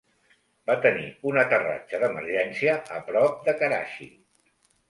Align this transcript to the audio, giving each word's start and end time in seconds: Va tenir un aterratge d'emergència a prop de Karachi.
Va 0.69 0.77
tenir 0.85 1.03
un 1.31 1.37
aterratge 1.41 2.01
d'emergència 2.05 2.75
a 2.97 3.03
prop 3.11 3.47
de 3.51 3.59
Karachi. 3.63 4.09